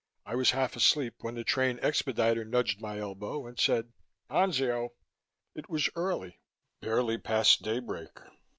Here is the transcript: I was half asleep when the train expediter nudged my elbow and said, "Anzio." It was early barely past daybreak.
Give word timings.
I 0.25 0.33
was 0.33 0.49
half 0.49 0.75
asleep 0.75 1.13
when 1.19 1.35
the 1.35 1.43
train 1.43 1.77
expediter 1.83 2.43
nudged 2.43 2.81
my 2.81 2.97
elbow 2.97 3.45
and 3.45 3.59
said, 3.59 3.93
"Anzio." 4.31 4.89
It 5.53 5.69
was 5.69 5.91
early 5.95 6.39
barely 6.79 7.19
past 7.19 7.61
daybreak. 7.61 8.09